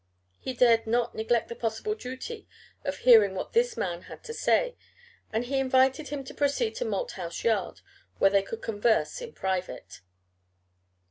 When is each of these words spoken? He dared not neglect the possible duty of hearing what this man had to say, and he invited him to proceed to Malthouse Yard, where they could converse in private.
He 0.39 0.53
dared 0.55 0.87
not 0.87 1.13
neglect 1.13 1.47
the 1.47 1.55
possible 1.55 1.93
duty 1.93 2.47
of 2.83 2.97
hearing 2.97 3.35
what 3.35 3.53
this 3.53 3.77
man 3.77 4.01
had 4.09 4.23
to 4.23 4.33
say, 4.33 4.75
and 5.31 5.45
he 5.45 5.59
invited 5.59 6.07
him 6.07 6.23
to 6.23 6.33
proceed 6.33 6.73
to 6.77 6.85
Malthouse 6.85 7.43
Yard, 7.43 7.81
where 8.17 8.31
they 8.31 8.41
could 8.41 8.63
converse 8.63 9.21
in 9.21 9.31
private. 9.31 10.01